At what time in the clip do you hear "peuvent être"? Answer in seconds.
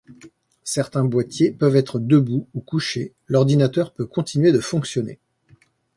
1.51-1.99